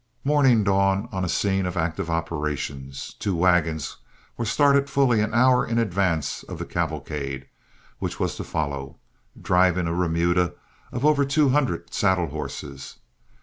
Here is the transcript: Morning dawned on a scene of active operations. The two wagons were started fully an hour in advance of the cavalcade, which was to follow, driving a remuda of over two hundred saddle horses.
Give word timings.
Morning 0.23 0.63
dawned 0.63 1.07
on 1.11 1.23
a 1.23 1.29
scene 1.29 1.67
of 1.67 1.77
active 1.77 2.09
operations. 2.09 3.09
The 3.19 3.23
two 3.23 3.35
wagons 3.35 3.97
were 4.35 4.45
started 4.47 4.89
fully 4.89 5.21
an 5.21 5.31
hour 5.31 5.63
in 5.63 5.77
advance 5.77 6.41
of 6.41 6.57
the 6.57 6.65
cavalcade, 6.65 7.45
which 7.99 8.19
was 8.19 8.35
to 8.37 8.43
follow, 8.43 8.97
driving 9.39 9.85
a 9.85 9.93
remuda 9.93 10.55
of 10.91 11.05
over 11.05 11.23
two 11.23 11.49
hundred 11.49 11.93
saddle 11.93 12.29
horses. 12.29 12.97